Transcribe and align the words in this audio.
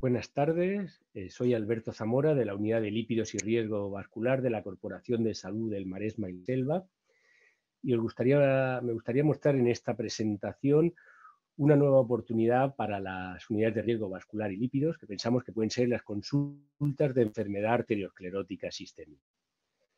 Buenas 0.00 0.32
tardes, 0.32 1.04
eh, 1.12 1.28
soy 1.28 1.52
Alberto 1.52 1.92
Zamora 1.92 2.34
de 2.34 2.46
la 2.46 2.54
Unidad 2.54 2.80
de 2.80 2.90
Lípidos 2.90 3.34
y 3.34 3.38
Riesgo 3.38 3.90
Vascular 3.90 4.40
de 4.40 4.48
la 4.48 4.62
Corporación 4.62 5.22
de 5.24 5.34
Salud 5.34 5.70
del 5.70 5.84
Maresma 5.84 6.30
y 6.30 6.42
Selva 6.42 6.86
y 7.82 7.90
me 7.90 7.98
gustaría 7.98 8.80
mostrar 9.22 9.56
en 9.56 9.66
esta 9.66 9.94
presentación 9.94 10.94
una 11.58 11.76
nueva 11.76 11.98
oportunidad 11.98 12.74
para 12.76 12.98
las 12.98 13.50
unidades 13.50 13.74
de 13.74 13.82
riesgo 13.82 14.08
vascular 14.08 14.50
y 14.50 14.56
lípidos 14.56 14.96
que 14.96 15.06
pensamos 15.06 15.44
que 15.44 15.52
pueden 15.52 15.70
ser 15.70 15.90
las 15.90 16.02
consultas 16.02 17.14
de 17.14 17.20
enfermedad 17.20 17.74
arteriosclerótica 17.74 18.70
sistémica. 18.70 19.28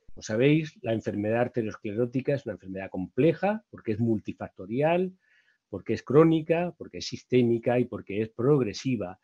Como 0.09 0.23
sabéis, 0.23 0.77
la 0.82 0.95
enfermedad 0.95 1.43
arteriosclerótica 1.43 2.34
es 2.34 2.45
una 2.45 2.55
enfermedad 2.55 2.91
compleja 2.91 3.64
porque 3.71 3.93
es 3.93 4.00
multifactorial, 4.00 5.12
porque 5.68 5.93
es 5.93 6.03
crónica, 6.03 6.75
porque 6.76 6.98
es 6.98 7.07
sistémica 7.07 7.79
y 7.79 7.84
porque 7.84 8.21
es 8.21 8.31
progresiva 8.31 9.21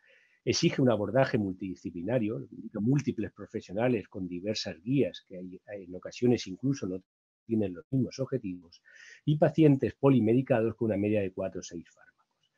exige 0.51 0.81
un 0.81 0.91
abordaje 0.91 1.37
multidisciplinario, 1.37 2.49
múltiples 2.81 3.31
profesionales 3.33 4.09
con 4.09 4.27
diversas 4.27 4.81
guías 4.83 5.23
que 5.29 5.37
en 5.39 5.95
ocasiones 5.95 6.47
incluso 6.47 6.87
no 6.87 7.03
tienen 7.45 7.75
los 7.75 7.85
mismos 7.91 8.19
objetivos, 8.19 8.83
y 9.27 9.37
pacientes 9.37 9.95
polimedicados 9.95 10.75
con 10.75 10.87
una 10.87 10.97
media 10.97 11.21
de 11.21 11.33
cuatro 11.33 11.61
o 11.61 11.63
seis 11.63 11.85
fármacos. 11.91 12.53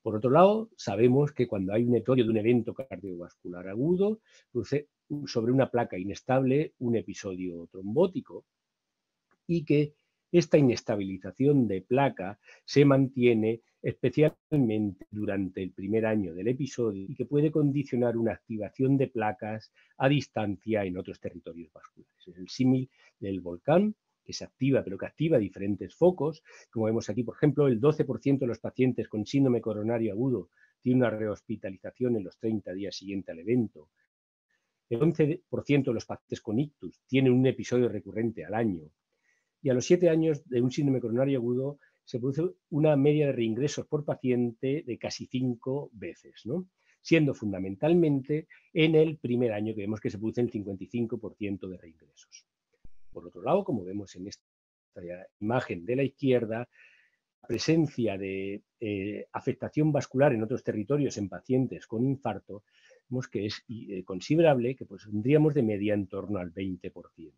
Por 0.00 0.16
otro 0.16 0.30
lado, 0.30 0.70
sabemos 0.74 1.32
que 1.32 1.46
cuando 1.46 1.74
hay 1.74 1.84
un 1.84 1.96
episodio 1.96 2.24
de 2.24 2.30
un 2.30 2.38
evento 2.38 2.72
cardiovascular 2.72 3.68
agudo, 3.68 4.20
produce 4.50 4.88
sobre 5.26 5.52
una 5.52 5.70
placa 5.70 5.98
inestable 5.98 6.72
un 6.78 6.96
episodio 6.96 7.66
trombótico 7.70 8.46
y 9.46 9.66
que 9.66 9.94
esta 10.32 10.56
inestabilización 10.56 11.68
de 11.68 11.82
placa 11.82 12.38
se 12.64 12.86
mantiene 12.86 13.60
especialmente 13.84 15.06
durante 15.10 15.62
el 15.62 15.70
primer 15.72 16.06
año 16.06 16.34
del 16.34 16.48
episodio 16.48 17.04
y 17.06 17.14
que 17.14 17.26
puede 17.26 17.52
condicionar 17.52 18.16
una 18.16 18.32
activación 18.32 18.96
de 18.96 19.08
placas 19.08 19.72
a 19.98 20.08
distancia 20.08 20.84
en 20.84 20.96
otros 20.96 21.20
territorios 21.20 21.70
vasculares. 21.70 22.26
Es 22.26 22.38
el 22.38 22.48
símil 22.48 22.88
del 23.20 23.40
volcán 23.40 23.94
que 24.24 24.32
se 24.32 24.44
activa, 24.44 24.82
pero 24.82 24.96
que 24.96 25.04
activa 25.04 25.36
diferentes 25.36 25.94
focos. 25.94 26.42
Como 26.70 26.86
vemos 26.86 27.10
aquí, 27.10 27.24
por 27.24 27.36
ejemplo, 27.36 27.68
el 27.68 27.78
12% 27.78 28.38
de 28.38 28.46
los 28.46 28.58
pacientes 28.58 29.06
con 29.06 29.26
síndrome 29.26 29.60
coronario 29.60 30.12
agudo 30.12 30.48
tiene 30.80 31.00
una 31.00 31.10
rehospitalización 31.10 32.16
en 32.16 32.24
los 32.24 32.38
30 32.38 32.72
días 32.72 32.96
siguientes 32.96 33.34
al 33.34 33.40
evento. 33.40 33.90
El 34.88 35.00
11% 35.00 35.84
de 35.84 35.92
los 35.92 36.06
pacientes 36.06 36.40
con 36.40 36.58
ictus 36.58 37.02
tienen 37.06 37.34
un 37.34 37.46
episodio 37.46 37.90
recurrente 37.90 38.46
al 38.46 38.54
año 38.54 38.90
y 39.60 39.68
a 39.68 39.74
los 39.74 39.84
siete 39.84 40.08
años 40.08 40.42
de 40.48 40.62
un 40.62 40.70
síndrome 40.70 41.00
coronario 41.00 41.38
agudo 41.38 41.78
se 42.04 42.18
produce 42.18 42.42
una 42.70 42.96
media 42.96 43.26
de 43.26 43.32
reingresos 43.32 43.86
por 43.86 44.04
paciente 44.04 44.84
de 44.86 44.98
casi 44.98 45.26
cinco 45.26 45.90
veces, 45.92 46.42
¿no? 46.44 46.68
siendo 47.04 47.34
fundamentalmente 47.34 48.48
en 48.72 48.94
el 48.94 49.18
primer 49.18 49.52
año 49.52 49.74
que 49.74 49.82
vemos 49.82 50.00
que 50.00 50.08
se 50.08 50.18
produce 50.18 50.40
el 50.40 50.50
55% 50.50 51.68
de 51.68 51.76
reingresos. 51.76 52.46
Por 53.12 53.26
otro 53.26 53.42
lado, 53.42 53.62
como 53.62 53.84
vemos 53.84 54.16
en 54.16 54.26
esta 54.26 54.42
imagen 55.38 55.84
de 55.84 55.96
la 55.96 56.02
izquierda, 56.02 56.66
la 57.42 57.48
presencia 57.48 58.16
de 58.16 58.62
eh, 58.80 59.26
afectación 59.32 59.92
vascular 59.92 60.32
en 60.32 60.42
otros 60.42 60.64
territorios 60.64 61.18
en 61.18 61.28
pacientes 61.28 61.86
con 61.86 62.04
infarto, 62.04 62.64
vemos 63.10 63.28
que 63.28 63.46
es 63.46 63.62
eh, 63.68 64.02
considerable, 64.02 64.74
que 64.74 64.86
pues 64.86 65.04
tendríamos 65.04 65.52
de 65.52 65.62
media 65.62 65.92
en 65.92 66.06
torno 66.06 66.38
al 66.38 66.54
20%. 66.54 67.32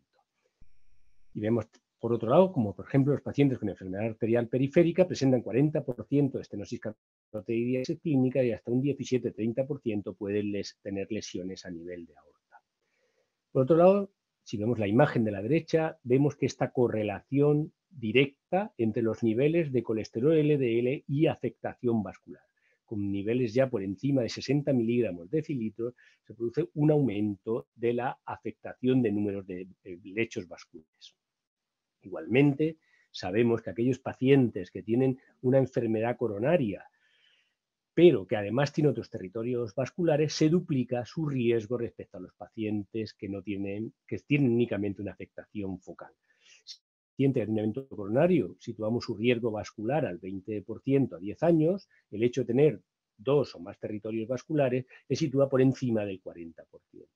Y 1.33 1.41
vemos 1.41 1.67
por 1.99 2.13
otro 2.13 2.29
lado, 2.29 2.51
como 2.51 2.75
por 2.75 2.85
ejemplo 2.85 3.13
los 3.13 3.23
pacientes 3.23 3.57
con 3.57 3.69
enfermedad 3.69 4.05
arterial 4.05 4.47
periférica 4.47 5.07
presentan 5.07 5.43
40% 5.43 6.31
de 6.31 6.41
estenosis 6.41 6.79
carotidea 7.31 7.83
clínica 8.01 8.43
y 8.43 8.51
hasta 8.51 8.71
un 8.71 8.83
17-30% 8.83 10.15
pueden 10.15 10.53
tener 10.83 11.11
lesiones 11.11 11.65
a 11.65 11.71
nivel 11.71 12.05
de 12.05 12.15
aorta. 12.15 12.61
Por 13.51 13.63
otro 13.63 13.77
lado, 13.77 14.11
si 14.43 14.57
vemos 14.57 14.77
la 14.77 14.87
imagen 14.87 15.23
de 15.23 15.31
la 15.31 15.41
derecha, 15.41 15.97
vemos 16.03 16.35
que 16.35 16.45
esta 16.45 16.71
correlación 16.71 17.73
directa 17.89 18.73
entre 18.77 19.01
los 19.01 19.23
niveles 19.23 19.71
de 19.71 19.81
colesterol 19.81 20.37
LDL 20.37 21.03
y 21.07 21.25
afectación 21.25 22.03
vascular. 22.03 22.43
Con 22.85 23.11
niveles 23.11 23.53
ya 23.53 23.69
por 23.69 23.81
encima 23.83 24.21
de 24.21 24.29
60 24.29 24.71
miligramos 24.71 25.29
de 25.31 25.41
cilitro, 25.41 25.95
se 26.23 26.35
produce 26.35 26.69
un 26.75 26.91
aumento 26.91 27.67
de 27.75 27.93
la 27.93 28.19
afectación 28.23 29.01
de 29.01 29.11
números 29.11 29.47
de 29.47 29.67
lechos 30.03 30.47
vasculares. 30.47 31.17
Igualmente, 32.07 32.77
sabemos 33.11 33.61
que 33.61 33.69
aquellos 33.69 33.99
pacientes 33.99 34.71
que 34.71 34.81
tienen 34.81 35.19
una 35.41 35.57
enfermedad 35.57 36.17
coronaria, 36.17 36.89
pero 37.93 38.25
que 38.27 38.37
además 38.37 38.71
tienen 38.71 38.91
otros 38.91 39.09
territorios 39.09 39.73
vasculares, 39.75 40.33
se 40.33 40.49
duplica 40.49 41.05
su 41.05 41.27
riesgo 41.27 41.77
respecto 41.77 42.17
a 42.17 42.21
los 42.21 42.33
pacientes 42.33 43.13
que, 43.13 43.27
no 43.27 43.41
tienen, 43.41 43.93
que 44.07 44.19
tienen 44.19 44.51
únicamente 44.51 45.01
una 45.01 45.11
afectación 45.11 45.79
focal. 45.79 46.13
Si 46.63 46.77
tiene 47.15 47.43
un 47.45 47.57
evento 47.57 47.87
coronario, 47.87 48.55
situamos 48.59 49.03
su 49.03 49.15
riesgo 49.15 49.51
vascular 49.51 50.05
al 50.05 50.21
20% 50.21 51.15
a 51.15 51.19
10 51.19 51.43
años, 51.43 51.89
el 52.11 52.23
hecho 52.23 52.41
de 52.41 52.47
tener 52.47 52.81
dos 53.17 53.55
o 53.55 53.59
más 53.59 53.79
territorios 53.79 54.27
vasculares 54.27 54.85
le 55.09 55.15
sitúa 55.15 55.49
por 55.49 55.61
encima 55.61 56.05
del 56.05 56.21
40%. 56.21 57.06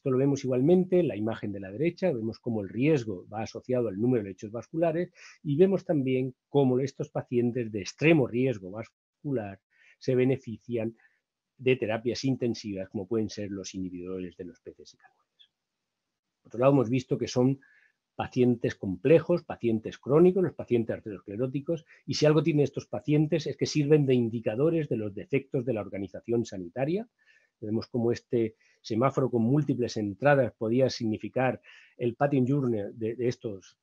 Esto 0.00 0.12
lo 0.12 0.16
vemos 0.16 0.42
igualmente 0.44 1.00
en 1.00 1.08
la 1.08 1.16
imagen 1.16 1.52
de 1.52 1.60
la 1.60 1.70
derecha, 1.70 2.10
vemos 2.10 2.38
cómo 2.38 2.62
el 2.62 2.70
riesgo 2.70 3.28
va 3.28 3.42
asociado 3.42 3.88
al 3.88 4.00
número 4.00 4.24
de 4.24 4.30
hechos 4.30 4.50
vasculares 4.50 5.12
y 5.42 5.56
vemos 5.56 5.84
también 5.84 6.34
cómo 6.48 6.80
estos 6.80 7.10
pacientes 7.10 7.70
de 7.70 7.82
extremo 7.82 8.26
riesgo 8.26 8.70
vascular 8.70 9.60
se 9.98 10.14
benefician 10.14 10.96
de 11.58 11.76
terapias 11.76 12.24
intensivas 12.24 12.88
como 12.88 13.06
pueden 13.06 13.28
ser 13.28 13.50
los 13.50 13.74
inhibidores 13.74 14.38
de 14.38 14.46
los 14.46 14.64
PCSK9. 14.64 14.96
Por 16.44 16.48
otro 16.48 16.60
lado, 16.60 16.72
hemos 16.72 16.88
visto 16.88 17.18
que 17.18 17.28
son 17.28 17.60
pacientes 18.14 18.76
complejos, 18.76 19.44
pacientes 19.44 19.98
crónicos, 19.98 20.42
los 20.42 20.54
pacientes 20.54 20.96
arterioscleróticos, 20.96 21.84
y 22.06 22.14
si 22.14 22.24
algo 22.24 22.42
tienen 22.42 22.64
estos 22.64 22.86
pacientes 22.86 23.46
es 23.46 23.58
que 23.58 23.66
sirven 23.66 24.06
de 24.06 24.14
indicadores 24.14 24.88
de 24.88 24.96
los 24.96 25.14
defectos 25.14 25.66
de 25.66 25.74
la 25.74 25.82
organización 25.82 26.46
sanitaria. 26.46 27.06
Vemos 27.60 27.86
cómo 27.88 28.12
este 28.12 28.56
semáforo 28.80 29.30
con 29.30 29.42
múltiples 29.42 29.96
entradas 29.96 30.52
podía 30.56 30.88
significar 30.88 31.60
el 31.96 32.14
pattern 32.14 32.46
journey 32.46 32.82
de, 32.94 33.14
estos 33.28 33.78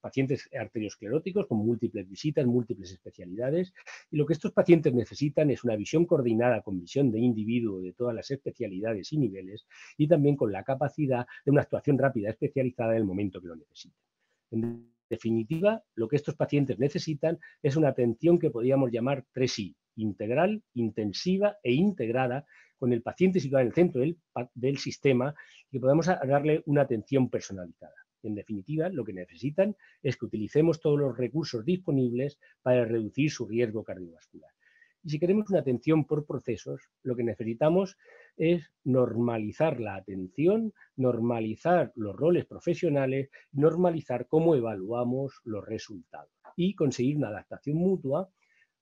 pacientes 0.00 0.48
arterioscleróticos 0.58 1.46
con 1.46 1.58
múltiples 1.58 2.08
visitas, 2.08 2.46
múltiples 2.46 2.90
especialidades. 2.90 3.74
Y 4.10 4.16
lo 4.16 4.24
que 4.24 4.32
estos 4.32 4.52
pacientes 4.52 4.94
necesitan 4.94 5.50
es 5.50 5.62
una 5.62 5.76
visión 5.76 6.06
coordinada 6.06 6.62
con 6.62 6.80
visión 6.80 7.10
de 7.10 7.18
individuo 7.18 7.82
de 7.82 7.92
todas 7.92 8.14
las 8.14 8.30
especialidades 8.30 9.12
y 9.12 9.18
niveles 9.18 9.66
y 9.98 10.08
también 10.08 10.36
con 10.36 10.52
la 10.52 10.64
capacidad 10.64 11.26
de 11.44 11.50
una 11.50 11.62
actuación 11.62 11.98
rápida 11.98 12.30
especializada 12.30 12.92
en 12.92 12.98
el 12.98 13.04
momento 13.04 13.42
que 13.42 13.48
lo 13.48 13.56
necesiten. 13.56 13.98
En 14.50 14.94
definitiva, 15.10 15.82
lo 15.94 16.08
que 16.08 16.16
estos 16.16 16.36
pacientes 16.36 16.78
necesitan 16.78 17.38
es 17.62 17.76
una 17.76 17.88
atención 17.88 18.38
que 18.38 18.50
podríamos 18.50 18.90
llamar 18.90 19.26
3I, 19.34 19.74
integral, 19.96 20.62
intensiva 20.74 21.58
e 21.62 21.72
integrada, 21.72 22.46
con 22.84 22.92
el 22.92 23.00
paciente 23.00 23.40
situado 23.40 23.62
en 23.62 23.68
el 23.68 23.72
centro 23.72 24.02
del, 24.54 24.76
sistema 24.76 25.34
y 25.70 25.70
que 25.70 25.80
podamos 25.80 26.04
darle 26.04 26.62
una 26.66 26.82
atención 26.82 27.30
personalizada. 27.30 27.94
En 28.22 28.34
definitiva, 28.34 28.90
lo 28.90 29.06
que 29.06 29.14
necesitan 29.14 29.74
es 30.02 30.18
que 30.18 30.26
utilicemos 30.26 30.80
todos 30.80 30.98
los 30.98 31.16
recursos 31.16 31.64
disponibles 31.64 32.38
para 32.60 32.84
reducir 32.84 33.30
su 33.30 33.46
riesgo 33.46 33.82
cardiovascular. 33.82 34.50
Y 35.02 35.08
si 35.08 35.18
queremos 35.18 35.48
una 35.48 35.60
atención 35.60 36.04
por 36.04 36.26
procesos, 36.26 36.82
lo 37.02 37.16
que 37.16 37.24
necesitamos 37.24 37.96
es 38.36 38.70
normalizar 38.84 39.80
la 39.80 39.94
atención, 39.94 40.74
normalizar 40.94 41.90
los 41.96 42.14
roles 42.14 42.44
profesionales, 42.44 43.30
normalizar 43.52 44.26
cómo 44.28 44.56
evaluamos 44.56 45.40
los 45.44 45.64
resultados 45.64 46.34
y 46.54 46.74
conseguir 46.74 47.16
una 47.16 47.28
adaptación 47.28 47.78
mutua 47.78 48.28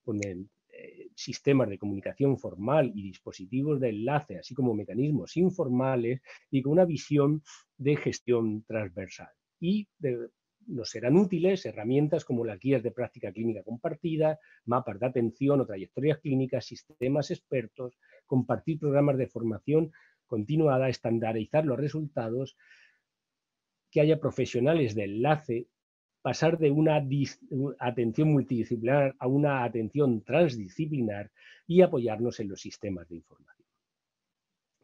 con 0.02 0.19
el 0.25 0.48
eh, 0.72 1.08
sistemas 1.14 1.69
de 1.69 1.78
comunicación 1.78 2.38
formal 2.38 2.90
y 2.94 3.02
dispositivos 3.02 3.78
de 3.78 3.90
enlace, 3.90 4.38
así 4.38 4.54
como 4.54 4.74
mecanismos 4.74 5.36
informales 5.36 6.22
y 6.50 6.62
con 6.62 6.72
una 6.72 6.86
visión 6.86 7.42
de 7.76 7.96
gestión 7.96 8.64
transversal. 8.64 9.28
Y 9.60 9.86
nos 10.66 10.90
serán 10.90 11.16
útiles 11.16 11.66
herramientas 11.66 12.24
como 12.24 12.44
las 12.44 12.58
guías 12.58 12.82
de 12.82 12.90
práctica 12.90 13.32
clínica 13.32 13.62
compartida, 13.62 14.38
mapas 14.64 14.98
de 14.98 15.06
atención 15.06 15.60
o 15.60 15.66
trayectorias 15.66 16.19
clínicas, 16.20 16.64
sistemas 16.64 17.30
expertos, 17.30 17.98
compartir 18.26 18.78
programas 18.78 19.19
de 19.19 19.26
formación 19.26 19.92
continuada, 20.26 20.88
estandarizar 20.88 21.66
los 21.66 21.78
resultados, 21.78 22.56
que 23.90 24.00
haya 24.00 24.19
profesionales 24.19 24.94
de 24.94 25.04
enlace 25.04 25.66
pasar 26.22 26.56
de 26.58 26.70
una 26.70 27.02
atención 27.78 28.32
multidisciplinar 28.32 29.14
a 29.19 29.26
una 29.26 29.64
atención 29.64 30.22
transdisciplinar 30.22 31.30
y 31.66 31.82
apoyarnos 31.82 32.38
en 32.40 32.48
los 32.48 32.60
sistemas 32.60 33.08
de 33.08 33.16
información. 33.16 33.66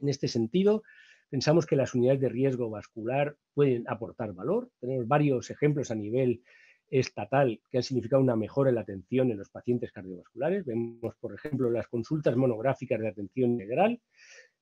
En 0.01 0.09
este 0.09 0.29
sentido, 0.29 0.83
pensamos 1.31 1.65
que 1.65 1.77
las 1.77 1.95
unidades 1.95 2.21
de 2.21 2.29
riesgo 2.29 2.71
vascular 2.71 3.37
pueden 3.55 3.85
aportar 3.89 4.33
valor. 4.33 4.71
Tenemos 4.81 5.07
varios 5.07 5.51
ejemplos 5.51 5.91
a 5.91 5.95
nivel 5.95 6.43
estatal 6.91 7.61
que 7.71 7.79
han 7.79 7.83
significado 7.83 8.23
una 8.23 8.37
mejora 8.37 8.71
en 8.71 8.77
la 8.77 8.81
atención 8.81 9.31
en 9.31 9.39
los 9.39 9.51
pacientes 9.51 9.93
cardiovasculares. 9.93 10.65
Vemos, 10.65 11.15
por 11.21 11.35
ejemplo, 11.35 11.71
las 11.71 11.87
consultas 11.89 12.37
monográficas 12.37 13.01
de 13.01 13.09
atención 13.09 13.53
integral. 13.53 14.01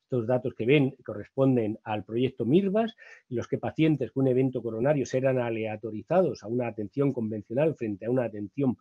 Estos 0.07 0.29
datos 0.29 0.55
que 0.55 0.67
ven 0.67 0.95
corresponden 1.05 1.81
al 1.83 2.05
proyecto 2.05 2.45
MIRVAS, 2.45 2.95
los 3.29 3.49
que 3.49 3.59
pacientes 3.59 4.13
con 4.13 4.23
un 4.23 4.29
evento 4.29 4.63
coronario 4.63 5.05
serán 5.05 5.41
aleatorizados 5.41 6.45
a 6.45 6.47
una 6.47 6.69
atención 6.69 7.13
convencional 7.13 7.75
frente 7.75 8.07
a 8.07 8.11
una 8.13 8.23
atención 8.23 8.77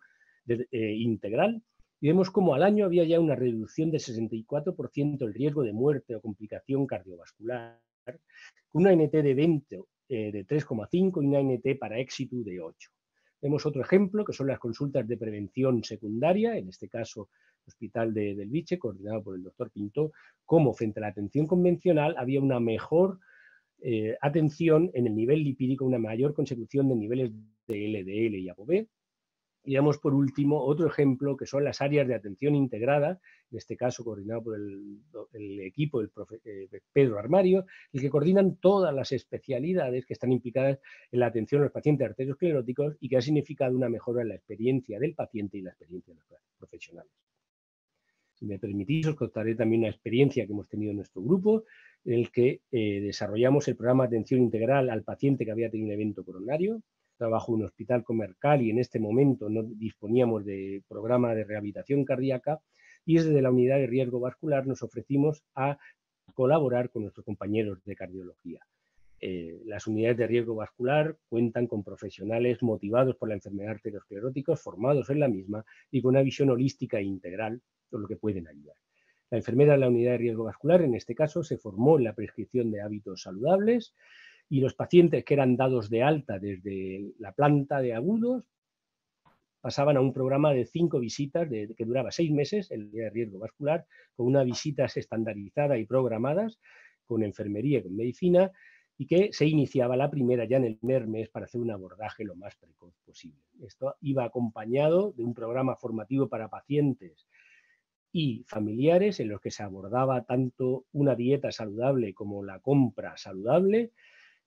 eh, 0.46 0.94
integral. 0.94 1.64
Y 2.00 2.06
vemos 2.06 2.30
cómo 2.30 2.54
al 2.54 2.62
año 2.62 2.84
había 2.84 3.02
ya 3.02 3.18
una 3.18 3.34
reducción 3.34 3.90
de 3.90 3.98
64% 3.98 5.26
el 5.26 5.34
riesgo 5.34 5.64
de 5.64 5.72
muerte 5.72 6.14
o 6.14 6.20
complicación 6.20 6.86
cardiovascular, 6.86 7.80
con 8.68 8.82
una 8.82 8.94
NT 8.94 9.10
de 9.10 9.34
20 9.34 9.80
eh, 10.08 10.30
de 10.30 10.46
3,5 10.46 11.24
y 11.24 11.26
una 11.26 11.42
NT 11.42 11.76
para 11.76 11.98
éxito 11.98 12.36
de 12.36 12.60
8. 12.60 12.88
Vemos 13.42 13.66
otro 13.66 13.82
ejemplo, 13.82 14.24
que 14.24 14.32
son 14.32 14.46
las 14.46 14.60
consultas 14.60 15.08
de 15.08 15.16
prevención 15.16 15.82
secundaria, 15.82 16.56
en 16.56 16.68
este 16.68 16.88
caso 16.88 17.30
Hospital 17.66 18.14
de, 18.14 18.34
del 18.34 18.48
Viche, 18.48 18.78
coordinado 18.78 19.22
por 19.22 19.36
el 19.36 19.42
doctor 19.42 19.70
Pinto, 19.70 20.12
cómo 20.44 20.72
frente 20.72 21.00
a 21.00 21.02
la 21.02 21.08
atención 21.08 21.46
convencional 21.46 22.14
había 22.18 22.40
una 22.40 22.60
mejor 22.60 23.18
eh, 23.82 24.16
atención 24.20 24.90
en 24.94 25.06
el 25.06 25.14
nivel 25.14 25.44
lipídico, 25.44 25.84
una 25.84 25.98
mayor 25.98 26.34
consecución 26.34 26.88
de 26.88 26.96
niveles 26.96 27.32
de 27.66 27.88
LDL 27.88 28.36
y 28.36 28.48
ApoB, 28.48 28.86
y 29.66 29.74
damos 29.74 29.98
por 29.98 30.14
último 30.14 30.62
otro 30.62 30.86
ejemplo 30.86 31.36
que 31.36 31.44
son 31.44 31.64
las 31.64 31.82
áreas 31.82 32.06
de 32.06 32.14
atención 32.14 32.54
integrada, 32.54 33.20
en 33.50 33.58
este 33.58 33.76
caso 33.76 34.04
coordinado 34.04 34.44
por 34.44 34.56
el, 34.56 35.60
equipo 35.60 36.00
del 36.00 36.10
eh, 36.44 36.68
Pedro 36.92 37.18
Armario, 37.18 37.66
el 37.92 38.00
que 38.00 38.08
coordinan 38.08 38.56
todas 38.56 38.94
las 38.94 39.10
especialidades 39.10 40.06
que 40.06 40.14
están 40.14 40.32
implicadas 40.32 40.78
en 41.10 41.20
la 41.20 41.26
atención 41.26 41.60
a 41.60 41.64
los 41.64 41.72
pacientes 41.72 42.08
arterioscleróticos 42.08 42.96
y 43.00 43.08
que 43.08 43.16
ha 43.16 43.20
significado 43.20 43.76
una 43.76 43.88
mejora 43.88 44.22
en 44.22 44.28
la 44.28 44.36
experiencia 44.36 45.00
del 45.00 45.14
paciente 45.14 45.58
y 45.58 45.62
la 45.62 45.70
experiencia 45.70 46.14
de 46.14 46.20
los 46.20 46.40
profesionales. 46.58 47.12
Si 48.38 48.44
me 48.44 48.58
permitís, 48.58 49.06
os 49.06 49.16
contaré 49.16 49.54
también 49.54 49.80
una 49.82 49.90
experiencia 49.90 50.44
que 50.44 50.52
hemos 50.52 50.68
tenido 50.68 50.90
en 50.90 50.98
nuestro 50.98 51.22
grupo, 51.22 51.64
en 52.04 52.14
el 52.20 52.30
que 52.30 52.60
eh, 52.70 53.00
desarrollamos 53.00 53.66
el 53.68 53.76
programa 53.76 54.04
de 54.04 54.08
atención 54.08 54.42
integral 54.42 54.90
al 54.90 55.04
paciente 55.04 55.44
que 55.44 55.52
había 55.52 55.70
tenido 55.70 55.86
un 55.86 55.94
evento 55.94 56.22
coronario, 56.22 56.82
trabajo 57.16 57.52
en 57.52 57.60
un 57.60 57.66
hospital 57.66 58.04
comercial 58.04 58.60
y 58.60 58.70
en 58.70 58.78
este 58.78 59.00
momento 59.00 59.48
no 59.48 59.62
disponíamos 59.62 60.44
de 60.44 60.82
programa 60.86 61.34
de 61.34 61.44
rehabilitación 61.44 62.04
cardíaca 62.04 62.60
y 63.06 63.16
desde 63.16 63.40
la 63.40 63.50
unidad 63.50 63.78
de 63.78 63.86
riesgo 63.86 64.20
vascular 64.20 64.66
nos 64.66 64.82
ofrecimos 64.82 65.42
a 65.54 65.78
colaborar 66.34 66.90
con 66.90 67.02
nuestros 67.02 67.24
compañeros 67.24 67.82
de 67.84 67.96
cardiología. 67.96 68.60
Eh, 69.20 69.62
las 69.64 69.86
unidades 69.86 70.18
de 70.18 70.26
riesgo 70.26 70.54
vascular 70.54 71.16
cuentan 71.28 71.66
con 71.66 71.82
profesionales 71.82 72.62
motivados 72.62 73.16
por 73.16 73.28
la 73.28 73.34
enfermedad 73.34 73.72
arteriosclerótica, 73.72 74.56
formados 74.56 75.08
en 75.10 75.20
la 75.20 75.28
misma 75.28 75.64
y 75.90 76.02
con 76.02 76.10
una 76.10 76.22
visión 76.22 76.50
holística 76.50 76.98
e 76.98 77.04
integral, 77.04 77.62
por 77.88 78.00
lo 78.00 78.08
que 78.08 78.16
pueden 78.16 78.46
ayudar. 78.46 78.76
La 79.30 79.38
enfermera 79.38 79.72
de 79.72 79.78
la 79.78 79.88
unidad 79.88 80.12
de 80.12 80.18
riesgo 80.18 80.44
vascular, 80.44 80.82
en 80.82 80.94
este 80.94 81.14
caso, 81.14 81.42
se 81.42 81.58
formó 81.58 81.98
en 81.98 82.04
la 82.04 82.14
prescripción 82.14 82.70
de 82.70 82.82
hábitos 82.82 83.22
saludables, 83.22 83.94
y 84.48 84.60
los 84.60 84.74
pacientes 84.74 85.24
que 85.24 85.34
eran 85.34 85.56
dados 85.56 85.90
de 85.90 86.02
alta 86.02 86.38
desde 86.38 87.12
la 87.18 87.32
planta 87.32 87.80
de 87.80 87.94
agudos 87.94 88.44
pasaban 89.60 89.96
a 89.96 90.00
un 90.00 90.12
programa 90.12 90.52
de 90.52 90.64
cinco 90.64 91.00
visitas 91.00 91.48
que 91.48 91.84
duraba 91.84 92.12
seis 92.12 92.30
meses, 92.30 92.70
el 92.70 92.90
de 92.92 93.10
riesgo 93.10 93.40
vascular, 93.40 93.84
con 94.14 94.26
unas 94.26 94.44
visitas 94.44 94.96
estandarizadas 94.96 95.80
y 95.80 95.86
programadas 95.86 96.60
con 97.04 97.24
enfermería 97.24 97.82
con 97.82 97.96
medicina, 97.96 98.52
y 98.98 99.06
que 99.06 99.32
se 99.32 99.46
iniciaba 99.46 99.96
la 99.96 100.10
primera 100.10 100.44
ya 100.46 100.56
en 100.56 100.64
el 100.64 100.76
primer 100.76 101.06
mes 101.06 101.28
para 101.28 101.44
hacer 101.44 101.60
un 101.60 101.70
abordaje 101.70 102.24
lo 102.24 102.34
más 102.34 102.56
precoz 102.56 102.94
posible. 103.04 103.40
Esto 103.62 103.96
iba 104.00 104.24
acompañado 104.24 105.12
de 105.12 105.24
un 105.24 105.34
programa 105.34 105.76
formativo 105.76 106.28
para 106.28 106.48
pacientes 106.48 107.26
y 108.12 108.44
familiares 108.48 109.20
en 109.20 109.28
los 109.28 109.40
que 109.40 109.50
se 109.50 109.62
abordaba 109.62 110.24
tanto 110.24 110.86
una 110.92 111.14
dieta 111.14 111.52
saludable 111.52 112.14
como 112.14 112.42
la 112.42 112.60
compra 112.60 113.16
saludable, 113.18 113.92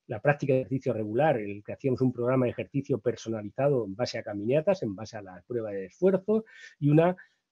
la 0.07 0.19
práctica 0.19 0.53
de 0.53 0.61
ejercicio 0.61 0.91
regular, 0.91 1.37
el 1.37 1.63
que 1.63 1.73
hacíamos 1.73 2.01
un 2.01 2.11
programa 2.11 2.45
de 2.45 2.51
ejercicio 2.51 2.99
personalizado 2.99 3.85
en 3.85 3.95
base 3.95 4.17
a 4.17 4.23
caminatas, 4.23 4.81
en 4.81 4.95
base 4.95 5.17
a 5.17 5.21
la 5.21 5.43
prueba 5.45 5.69
de 5.69 5.85
esfuerzo 5.85 6.45
y 6.79 6.89
un 6.89 6.99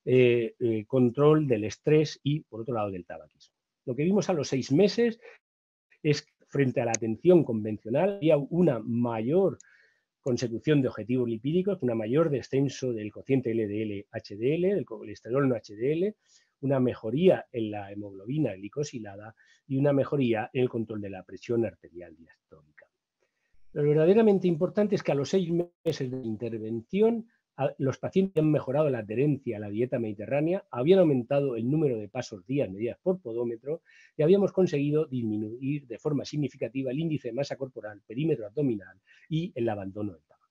eh, 0.05 0.55
eh, 0.59 0.85
control 0.88 1.47
del 1.47 1.65
estrés 1.65 2.19
y, 2.23 2.39
por 2.39 2.61
otro 2.61 2.73
lado, 2.73 2.89
del 2.89 3.05
tabaquismo. 3.05 3.53
Lo 3.85 3.95
que 3.95 4.03
vimos 4.03 4.27
a 4.29 4.33
los 4.33 4.47
seis 4.47 4.71
meses 4.71 5.19
es 6.01 6.25
frente 6.57 6.81
a 6.81 6.86
la 6.86 6.94
atención 6.94 7.44
convencional 7.44 8.15
había 8.15 8.36
una 8.36 8.80
mayor 8.80 9.59
consecución 10.21 10.81
de 10.81 10.88
objetivos 10.88 11.30
lipídicos, 11.30 11.83
una 11.83 11.94
mayor 11.94 12.31
descenso 12.31 12.94
del 12.94 13.12
cociente 13.12 13.54
LDL-HDL, 13.54 14.74
del 14.74 14.83
colesterol 14.83 15.48
no 15.48 15.54
HDL, 15.54 16.15
una 16.62 16.80
mejoría 16.80 17.45
en 17.51 17.69
la 17.69 17.92
hemoglobina 17.92 18.56
glicosilada 18.56 19.36
y 19.68 19.77
una 19.77 19.94
mejoría 19.94 20.50
en 20.51 20.63
el 20.63 20.69
control 20.69 21.00
de 21.00 21.12
la 21.12 21.21
presión 21.21 21.63
arterial 21.63 22.15
diastólica. 22.18 22.88
Lo 23.74 23.83
verdaderamente 23.83 24.48
importante 24.48 24.95
es 24.95 25.04
que 25.04 25.12
a 25.12 25.15
los 25.15 25.30
seis 25.30 25.51
meses 25.51 26.09
de 26.09 26.25
intervención 26.25 27.27
los 27.77 27.98
pacientes 27.98 28.42
han 28.42 28.51
mejorado 28.51 28.89
la 28.89 29.00
adherencia 29.00 29.57
a 29.57 29.59
la 29.59 29.69
dieta 29.69 30.00
mediterránea, 30.00 30.63
habían 30.69 31.00
aumentado 31.00 31.56
el 31.56 31.69
número 31.69 31.98
de 31.98 32.07
pasos 32.07 32.45
días 32.45 32.69
medidas 32.69 32.98
por 33.01 33.19
podómetro 33.19 33.81
y 34.15 34.24
habíamos 34.24 34.51
conseguido 34.51 35.06
disminuir 35.06 35.88
de 35.88 35.98
forma 35.98 36.24
significativa 36.24 36.92
el 36.92 37.00
índice 37.00 37.30
de 37.30 37.33
masa 37.33 37.56
corporal, 37.56 38.01
perímetro 38.06 38.45
abdominal 38.45 39.00
y 39.30 39.51
el 39.56 39.68
abandono 39.69 40.13
del 40.13 40.21
tabaco. 40.24 40.48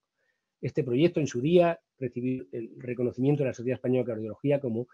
Este 0.60 0.82
proyecto 0.82 1.20
en 1.20 1.28
su 1.28 1.40
día 1.40 1.78
recibió 1.98 2.44
el 2.50 2.70
reconocimiento 2.76 3.42
de 3.42 3.50
la 3.50 3.54
Sociedad 3.54 3.76
Española 3.76 4.02
de 4.02 4.12
Cardiología 4.12 4.60
como 4.60 4.88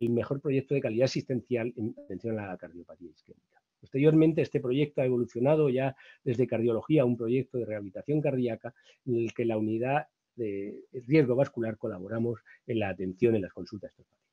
el 0.00 0.10
mejor 0.10 0.40
proyecto 0.40 0.74
de 0.74 0.80
calidad 0.80 1.04
asistencial 1.04 1.72
en 1.76 1.94
atención 2.04 2.38
a 2.38 2.46
la 2.46 2.56
cardiopatía 2.56 3.10
isquémica. 3.10 3.62
Posteriormente, 3.80 4.42
este 4.42 4.60
proyecto 4.60 5.00
ha 5.00 5.06
evolucionado 5.06 5.68
ya 5.68 5.96
desde 6.22 6.46
cardiología 6.46 7.02
a 7.02 7.04
un 7.04 7.16
proyecto 7.16 7.58
de 7.58 7.66
rehabilitación 7.66 8.20
cardíaca 8.20 8.74
en 9.06 9.16
el 9.16 9.34
que 9.34 9.44
la 9.44 9.56
unidad 9.56 10.06
de 10.36 10.84
riesgo 11.06 11.36
vascular 11.36 11.76
colaboramos 11.78 12.40
en 12.66 12.78
la 12.78 12.88
atención 12.88 13.34
en 13.34 13.42
las 13.42 13.52
consultas 13.52 13.94
de 13.96 14.02
estos 14.02 14.18
pacientes. 14.18 14.32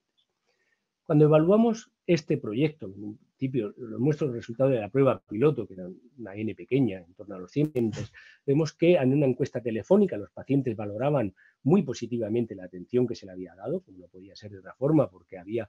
Cuando 1.10 1.25
evaluamos 1.25 1.92
este 2.06 2.38
proyecto, 2.38 2.86
en 2.86 3.18
principio 3.18 3.74
lo 3.78 4.00
muestro 4.00 4.28
el 4.28 4.34
resultado 4.34 4.69
de 4.69 4.80
la 4.80 4.90
prueba 4.90 5.19
piloto, 5.28 5.66
que 5.66 5.74
era 5.74 5.90
una 6.19 6.36
N 6.36 6.54
pequeña, 6.54 7.00
en 7.00 7.13
torno 7.16 7.34
a 7.34 7.40
los 7.40 7.51
100 7.51 7.68
pacientes, 7.72 8.13
vemos 8.46 8.74
que 8.74 8.94
en 8.94 9.13
una 9.13 9.25
encuesta 9.25 9.60
telefónica 9.60 10.18
los 10.18 10.30
pacientes 10.30 10.75
valoraban 10.75 11.34
muy 11.63 11.81
positivamente 11.81 12.53
la 12.53 12.65
atención 12.65 13.08
que 13.08 13.15
se 13.15 13.25
le 13.25 13.32
había 13.32 13.56
dado, 13.56 13.82
como 13.82 13.98
no 13.98 14.08
podía 14.08 14.36
ser 14.36 14.51
de 14.51 14.60
otra 14.60 14.75
forma, 14.75 15.10
porque 15.10 15.39
había 15.39 15.68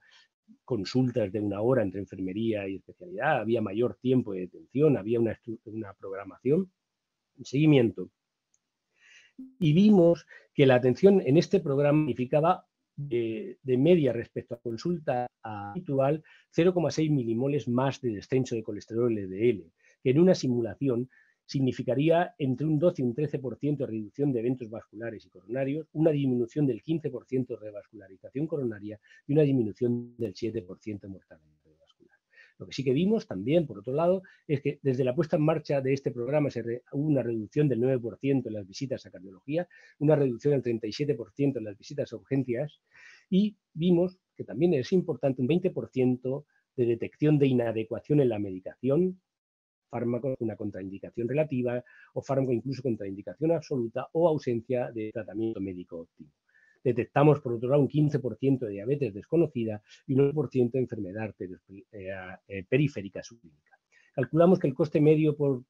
consultas 0.65 1.33
de 1.33 1.41
una 1.41 1.63
hora 1.63 1.83
entre 1.83 2.01
enfermería 2.01 2.69
y 2.69 2.77
especialidad, 2.77 3.41
había 3.41 3.63
mayor 3.63 3.95
tiempo 3.95 4.35
de 4.35 4.41
detención, 4.41 4.99
había 4.99 5.21
una, 5.21 5.39
una 5.65 5.95
programación, 5.95 6.71
seguimiento. 7.43 8.11
Y 9.59 9.73
vimos 9.73 10.27
que 10.55 10.67
la 10.67 10.77
atención 10.77 11.23
en 11.25 11.37
este 11.37 11.61
programa 11.61 12.01
significaba 12.01 12.67
de, 13.09 13.59
media 13.65 14.13
respecto 14.13 14.55
a 14.55 14.61
consulta 14.61 15.27
habitual 15.43 16.23
0,6 16.55 17.11
milimoles 17.11 17.69
más 17.69 18.01
de 18.01 18.15
descenso 18.15 18.55
de 18.55 18.63
colesterol 18.63 19.13
LDL, 19.13 19.71
que 20.03 20.11
en 20.11 20.21
una 20.21 20.35
simulación 20.35 21.09
significaría 21.47 22.35
entre 22.39 22.67
un 22.67 22.79
12 22.79 23.03
y 23.03 23.05
un 23.05 23.15
13% 23.15 23.77
de 23.79 23.87
reducción 23.87 24.33
de 24.33 24.41
eventos 24.41 24.71
vasculares 24.71 25.27
y 25.27 25.31
coronarios, 25.31 25.89
una 25.93 26.11
disminución 26.11 26.67
del 26.67 26.83
15% 26.83 27.47
de 27.49 27.57
revascularización 27.57 28.47
coronaria 28.47 29.01
y 29.27 29.33
una 29.33 29.43
disminución 29.43 30.15
del 30.17 30.33
7% 30.33 31.01
de 31.01 31.09
mortalidad. 31.09 31.60
Lo 32.61 32.67
que 32.67 32.75
sí 32.75 32.85
que 32.85 32.93
vimos 32.93 33.27
también, 33.27 33.67
por 33.67 33.79
otro 33.79 33.95
lado, 33.95 34.23
es 34.47 34.61
que 34.61 34.81
desde 34.83 35.03
la 35.03 35.15
puesta 35.15 35.37
en 35.37 35.43
marcha 35.43 35.81
de 35.81 35.95
este 35.95 36.11
programa 36.11 36.51
hubo 36.93 37.07
una 37.07 37.23
reducción 37.23 37.69
del 37.69 37.81
9% 37.81 38.47
en 38.47 38.53
las 38.53 38.67
visitas 38.67 39.07
a 39.07 39.11
cardiología, 39.11 39.67
una 39.99 40.15
reducción 40.15 40.61
del 40.61 40.81
37% 40.81 41.57
en 41.57 41.65
las 41.65 41.79
visitas 41.79 42.13
a 42.13 42.17
urgencias 42.17 42.83
y 43.31 43.57
vimos 43.73 44.19
que 44.37 44.45
también 44.45 44.75
es 44.75 44.93
importante 44.93 45.41
un 45.41 45.49
20% 45.49 46.45
de 46.77 46.85
detección 46.85 47.39
de 47.39 47.47
inadecuación 47.47 48.21
en 48.21 48.29
la 48.29 48.39
medicación, 48.39 49.19
fármaco 49.89 50.35
con 50.37 50.47
una 50.47 50.57
contraindicación 50.57 51.29
relativa 51.29 51.83
o 52.13 52.21
fármaco 52.21 52.53
incluso 52.53 52.83
contraindicación 52.83 53.53
absoluta 53.53 54.07
o 54.13 54.29
ausencia 54.29 54.93
de 54.93 55.11
tratamiento 55.13 55.63
médico 55.63 56.01
óptimo 56.01 56.31
detectamos, 56.83 57.41
por 57.41 57.55
otro 57.55 57.69
lado, 57.69 57.83
un 57.83 57.89
15% 57.89 58.61
de 58.61 58.71
diabetes 58.71 59.15
desconocida 59.15 59.83
y 60.07 60.15
un 60.15 60.33
9% 60.33 60.73
de 60.73 60.79
enfermedad 60.79 61.35
eh, 61.39 62.13
eh, 62.49 62.65
periférica 62.69 63.23
subclínica. 63.23 63.79
Calculamos 64.15 64.59
que 64.59 64.67
el 64.67 64.75
coste 64.75 65.01
medio 65.01 65.37
por, 65.37 65.65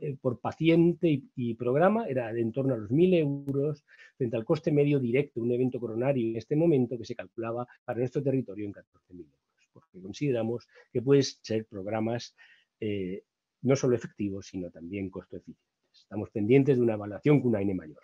eh, 0.00 0.16
paciente 0.40 1.22
y, 1.34 1.54
programa 1.54 2.06
era 2.08 2.32
de 2.32 2.40
en 2.40 2.52
torno 2.52 2.74
a 2.74 2.76
los 2.76 2.90
1.000 2.90 3.18
euros 3.18 3.84
frente 4.16 4.36
al 4.36 4.44
coste 4.44 4.70
medio 4.70 5.00
directo 5.00 5.40
de 5.40 5.46
un 5.46 5.52
evento 5.52 5.80
coronario 5.80 6.28
en 6.30 6.36
este 6.36 6.56
momento 6.56 6.96
que 6.96 7.04
se 7.04 7.16
calculaba 7.16 7.66
para 7.84 7.98
nuestro 7.98 8.22
territorio 8.22 8.64
en 8.66 8.72
14.000 8.72 9.18
euros, 9.18 9.40
porque 9.72 10.00
consideramos 10.00 10.68
que 10.92 11.02
pueden 11.02 11.24
ser 11.24 11.66
programas 11.66 12.34
no 13.62 13.76
solo 13.76 13.96
efectivos, 13.96 14.46
sino 14.46 14.70
también 14.70 15.08
costo 15.08 15.36
eficientes. 15.38 15.74
Estamos 15.90 16.30
pendientes 16.30 16.76
de 16.76 16.82
una 16.82 16.94
evaluación 16.94 17.40
con 17.40 17.50
una 17.50 17.62
N 17.62 17.74
mayor. 17.74 18.02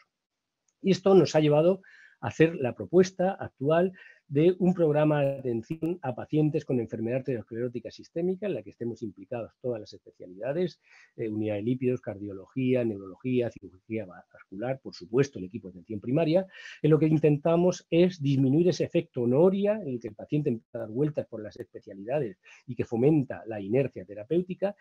Y 0.82 0.92
esto 0.92 1.14
nos 1.14 1.34
ha 1.34 1.40
llevado 1.40 1.82
hacer 2.20 2.56
la 2.56 2.74
propuesta 2.74 3.32
actual 3.32 3.92
de 4.28 4.54
un 4.60 4.74
programa 4.74 5.22
de 5.22 5.38
atención 5.40 5.98
a 6.02 6.14
pacientes 6.14 6.64
con 6.64 6.78
enfermedad 6.78 7.18
arteriosclerótica 7.18 7.90
sistémica 7.90 8.46
en 8.46 8.54
la 8.54 8.62
que 8.62 8.70
estemos 8.70 9.02
implicados 9.02 9.50
todas 9.60 9.80
las 9.80 9.92
especialidades, 9.92 10.80
eh, 11.16 11.28
unidad 11.28 11.56
de 11.56 11.62
lípidos, 11.62 12.00
cardiología, 12.00 12.84
neurología, 12.84 13.50
cirugía 13.50 14.06
vascular, 14.06 14.78
por 14.80 14.94
supuesto 14.94 15.38
el 15.38 15.46
equipo 15.46 15.68
de 15.68 15.72
atención 15.72 16.00
primaria, 16.00 16.46
en 16.80 16.90
lo 16.90 16.98
que 16.98 17.06
intentamos 17.06 17.86
es 17.90 18.22
disminuir 18.22 18.68
ese 18.68 18.84
efecto 18.84 19.26
noria 19.26 19.80
en 19.82 19.88
el 19.88 20.00
que 20.00 20.08
el 20.08 20.14
paciente 20.14 20.50
empieza 20.50 20.78
a 20.78 20.82
dar 20.82 20.90
vueltas 20.90 21.26
por 21.26 21.42
las 21.42 21.58
especialidades 21.58 22.38
y 22.66 22.76
que 22.76 22.84
fomenta 22.84 23.42
la 23.46 23.60
inercia 23.60 24.04
terapéutica 24.04 24.76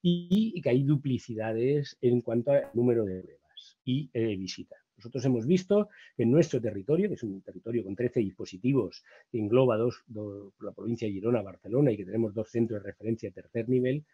y, 0.00 0.60
que 0.62 0.70
hay 0.70 0.84
duplicidades 0.84 1.98
en 2.00 2.22
cuanto 2.22 2.52
al 2.52 2.70
número 2.72 3.04
de 3.04 3.22
pruebas 3.22 3.78
y 3.84 4.08
eh, 4.14 4.36
visitas. 4.36 4.85
Nosotros 4.96 5.24
hemos 5.26 5.46
visto 5.46 5.88
que 6.16 6.22
en 6.22 6.30
nuestro 6.30 6.60
territorio, 6.60 7.08
que 7.08 7.14
es 7.14 7.22
un 7.22 7.42
territorio 7.42 7.84
con 7.84 7.94
13 7.94 8.20
dispositivos 8.20 9.04
que 9.30 9.38
engloba 9.38 9.76
la 9.76 10.72
provincia 10.72 11.06
de 11.06 11.14
Girona, 11.14 11.42
Barcelona 11.42 11.92
y 11.92 11.96
que 11.96 12.04
tenemos 12.04 12.32
dos 12.32 12.50
centros 12.50 12.82
de 12.82 12.88
referencia 12.88 13.28
de 13.28 13.34
tercer 13.34 13.68
nivel, 13.68 14.04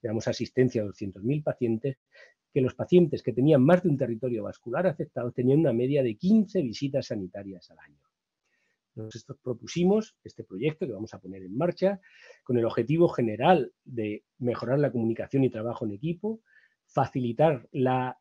que 0.00 0.08
damos 0.08 0.26
asistencia 0.26 0.82
a 0.82 0.86
200.000 0.86 1.44
pacientes, 1.44 1.96
que 2.52 2.60
los 2.60 2.74
pacientes 2.74 3.22
que 3.22 3.32
tenían 3.32 3.62
más 3.62 3.82
de 3.82 3.88
un 3.88 3.96
territorio 3.96 4.42
vascular 4.42 4.86
afectado 4.86 5.30
tenían 5.30 5.60
una 5.60 5.72
media 5.72 6.02
de 6.02 6.16
15 6.16 6.60
visitas 6.62 7.06
sanitarias 7.06 7.70
al 7.70 7.78
año. 7.78 8.02
Nosotros 8.94 9.38
propusimos 9.42 10.16
este 10.22 10.44
proyecto 10.44 10.86
que 10.86 10.92
vamos 10.92 11.14
a 11.14 11.18
poner 11.18 11.42
en 11.42 11.56
marcha 11.56 12.00
con 12.44 12.58
el 12.58 12.64
objetivo 12.66 13.08
general 13.08 13.72
de 13.84 14.24
mejorar 14.38 14.80
la 14.80 14.92
comunicación 14.92 15.44
y 15.44 15.50
trabajo 15.50 15.86
en 15.86 15.92
equipo, 15.92 16.40
facilitar 16.84 17.68
la 17.72 18.18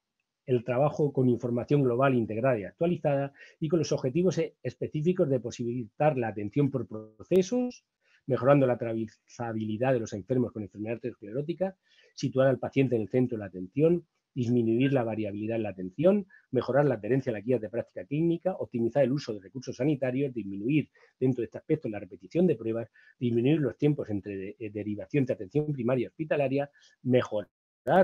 el 0.51 0.63
trabajo 0.63 1.12
con 1.12 1.29
información 1.29 1.84
global 1.84 2.15
integrada 2.15 2.60
y 2.60 2.63
actualizada 2.63 3.34
y 3.60 3.70
con 3.70 3.79
los 3.79 3.91
objetivos 3.91 4.38
e, 4.38 4.55
específicos 4.63 5.29
de 5.29 5.39
posibilitar 5.39 6.17
la 6.17 6.29
atención 6.29 6.70
por 6.70 6.88
procesos, 6.88 7.86
mejorando 8.27 8.67
la 8.67 8.77
trazabilidad 8.77 9.93
de 9.93 10.00
los 10.00 10.13
enfermos 10.13 10.51
con 10.51 10.63
enfermedad 10.63 10.96
arteriosclerótica, 10.96 11.75
situar 12.13 12.48
al 12.48 12.60
paciente 12.60 12.96
en 12.96 13.03
el 13.03 13.10
centro 13.10 13.38
de 13.38 13.39
la 13.39 13.48
atención, 13.48 14.05
disminuir 14.34 14.93
la 14.93 15.03
variabilidad 15.03 15.58
en 15.58 15.63
la 15.63 15.70
atención, 15.70 16.27
mejorar 16.51 16.86
la 16.86 16.96
adherencia 16.96 17.31
a 17.31 17.34
la 17.34 17.41
guía 17.41 17.60
de 17.60 17.70
práctica 17.70 18.05
clínica, 18.05 18.53
optimizar 18.53 19.03
el 19.03 19.12
uso 19.12 19.34
de 19.34 19.41
recursos 19.41 19.75
sanitarios, 19.75 20.34
disminuir 20.34 20.89
dentro 21.20 21.41
de 21.41 21.46
este 21.46 21.58
aspecto 21.58 21.89
la 21.89 22.00
repetición 22.00 22.48
de 22.48 22.55
pruebas, 22.55 22.89
disminuir 23.20 23.60
los 23.60 23.77
tiempos 23.77 24.10
entre 24.10 24.55
eh, 24.58 24.70
derivación 24.70 25.25
de 25.25 25.34
atención 25.34 25.74
primaria 25.74 26.08
hospitalaria, 26.08 26.70
mejorar 27.03 27.50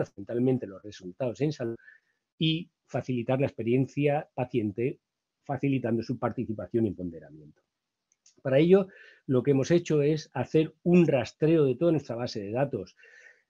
fundamentalmente 0.05 0.67
los 0.67 0.81
resultados 0.83 1.39
en 1.41 1.53
salud 1.53 1.77
y 2.37 2.69
facilitar 2.85 3.39
la 3.39 3.47
experiencia 3.47 4.29
paciente, 4.33 4.99
facilitando 5.43 6.03
su 6.03 6.17
participación 6.17 6.85
y 6.85 6.91
ponderamiento. 6.91 7.61
Para 8.41 8.59
ello, 8.59 8.87
lo 9.25 9.43
que 9.43 9.51
hemos 9.51 9.71
hecho 9.71 10.01
es 10.01 10.29
hacer 10.33 10.73
un 10.83 11.07
rastreo 11.07 11.65
de 11.65 11.75
toda 11.75 11.91
nuestra 11.91 12.15
base 12.15 12.41
de 12.41 12.51
datos 12.51 12.95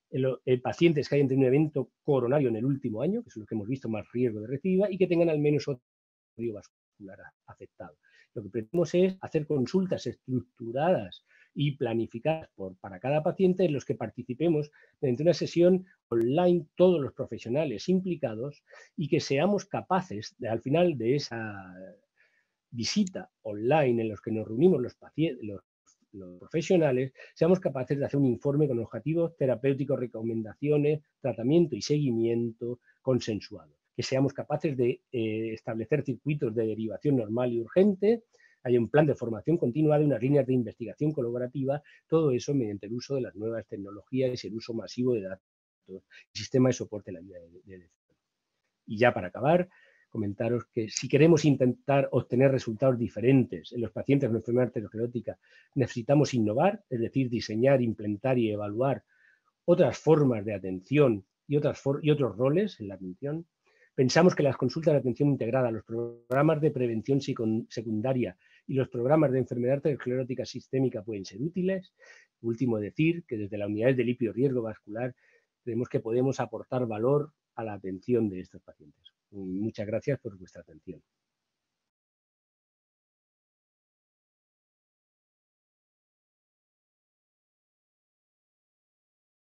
en, 0.10 0.62
pacientes 0.62 1.10
que 1.10 1.16
hayan 1.16 1.28
tenido 1.28 1.50
un 1.50 1.56
evento 1.56 1.92
coronario 2.04 2.50
en 2.50 2.56
el 2.56 2.66
último 2.66 3.02
año, 3.02 3.24
que 3.24 3.30
son 3.30 3.42
los 3.42 3.50
que 3.50 3.56
hemos 3.56 3.68
visto 3.68 3.90
más 3.90 4.10
riesgo 4.12 4.40
de 4.40 4.48
recidiva, 4.48 4.92
y 4.92 4.98
que 4.98 5.08
tengan 5.08 5.30
al 5.30 5.40
menos 5.40 5.68
otro 5.68 5.84
vascular 6.54 7.20
afectado. 7.46 7.98
Lo 8.34 8.44
que 8.44 8.50
pretendemos 8.50 8.94
es 8.94 9.18
hacer 9.22 9.46
consultas 9.46 10.06
estructuradas 10.08 11.26
y 11.54 11.72
planificadas 11.72 12.50
para 12.80 13.00
cada 13.00 13.24
paciente 13.24 13.66
en 13.66 13.74
los 13.74 13.84
que 13.84 13.96
participemos 13.96 14.72
mediante 15.02 15.24
una 15.24 15.34
sesión 15.34 15.86
online 16.10 16.68
todos 16.76 17.02
los 17.02 17.14
profesionales 17.14 17.90
implicados 17.90 18.64
y 18.96 19.08
que 19.08 19.20
seamos 19.20 19.66
capaces, 19.66 20.36
de, 20.38 20.50
al 20.50 20.62
final 20.62 20.98
de 20.98 21.16
esa 21.16 21.74
visita 22.70 23.30
online 23.44 24.02
en 24.04 24.10
los 24.10 24.22
que 24.22 24.32
nos 24.32 24.48
reunimos 24.48 24.82
los, 24.82 24.96
profesionales, 26.40 27.14
seamos 27.36 27.60
capaces 27.60 28.00
de 28.00 28.06
hacer 28.06 28.20
un 28.20 28.26
informe 28.26 28.68
con 28.68 28.80
objetivos 28.80 29.36
terapéuticos, 29.38 30.00
recomendaciones, 30.00 31.02
tratamiento 31.22 31.76
y 31.76 31.82
seguimiento 31.82 32.80
consensuado. 33.02 33.76
Que 33.96 34.04
seamos 34.04 34.34
capaces 34.34 34.76
de 34.76 35.02
eh, 35.12 35.54
establecer 35.54 36.04
circuitos 36.04 36.56
de 36.56 36.66
derivación 36.66 37.18
normal 37.18 37.54
y 37.54 37.62
urgente, 37.62 38.24
hay 38.68 38.78
un 38.78 38.90
plan 38.90 39.06
de 39.06 39.16
formación 39.16 39.58
continuada 39.58 40.04
unas 40.04 40.22
líneas 40.22 40.46
de 40.46 40.54
investigación 40.54 41.12
colaborativa, 41.12 41.82
todo 42.08 42.32
eso 42.32 42.54
mediante 42.54 42.88
el 42.88 42.94
uso 42.94 43.16
de 43.16 43.22
las 43.22 43.36
nuevas 43.36 43.66
tecnologías 43.66 44.44
y 44.44 44.48
el 44.48 44.56
uso 44.56 44.74
masivo 44.74 45.14
de 45.14 45.22
datos, 45.22 45.47
el 45.88 46.02
sistema 46.34 46.70
de 46.70 46.74
soporte 46.74 47.12
de 47.12 47.16
la 47.16 47.22
vida 47.22 47.40
de, 47.40 47.90
Y 48.86 48.98
ya 48.98 49.14
para 49.14 49.28
acabar, 49.28 49.70
comentaros 50.10 50.66
que 50.74 50.90
si 50.90 51.08
queremos 51.08 51.46
intentar 51.46 52.10
obtener 52.12 52.52
resultados 52.52 52.98
diferentes 52.98 53.72
en 53.74 53.82
los 53.82 53.92
pacientes 53.92 54.30
con 54.30 54.38
enfermedad 54.38 54.68
arteriosclerótica, 54.68 55.38
necesitamos 55.76 56.34
innovar, 56.34 56.84
es 56.90 57.00
decir, 57.00 57.30
diseñar, 57.30 57.82
implementar 57.82 58.38
y 58.38 58.52
evaluar 58.52 59.04
otras 59.66 59.98
formas 59.98 60.46
de 60.46 60.54
atención 60.54 61.26
y, 61.48 61.58
otras 61.58 61.82
y 62.02 62.10
otros 62.10 62.38
roles 62.38 62.80
en 62.80 62.88
la 62.88 62.96
atención. 62.96 63.46
Pensamos 63.96 64.36
que 64.36 64.44
las 64.44 64.58
consultas 64.58 64.94
de 64.94 65.00
atención 65.00 65.30
integrada, 65.30 65.72
los 65.72 65.84
programas 65.84 66.62
de 66.62 66.72
prevención 66.72 67.20
secundaria 67.20 68.38
y 68.68 68.76
los 68.76 68.90
programas 68.90 69.32
de 69.32 69.40
enfermedad 69.40 69.86
esclerótica 69.88 70.46
sistémica 70.46 71.02
pueden 71.02 71.26
ser 71.26 71.42
útiles. 71.42 71.94
Último 72.42 72.80
decir 72.80 73.24
que 73.28 73.38
desde 73.38 73.58
la 73.58 73.66
unidad 73.66 73.96
de 73.96 74.04
lípido 74.04 74.34
riesgo 74.34 74.62
vascular 74.62 75.16
creemos 75.68 75.90
que 75.90 76.00
podemos 76.00 76.40
aportar 76.40 76.88
valor 76.88 77.34
a 77.56 77.62
la 77.62 77.74
atención 77.74 78.30
de 78.30 78.40
estos 78.40 78.62
pacientes. 78.62 79.12
Muchas 79.32 79.86
gracias 79.86 80.18
por 80.18 80.38
vuestra 80.38 80.62
atención. 80.62 81.04